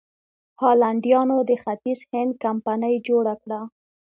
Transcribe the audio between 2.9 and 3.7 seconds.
جوړه کړه.